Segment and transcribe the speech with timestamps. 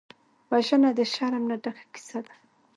[0.51, 2.33] وژنه د شرم نه ډکه کیسه ده